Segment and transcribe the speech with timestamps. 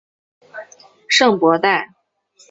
[1.07, 1.87] 圣博代。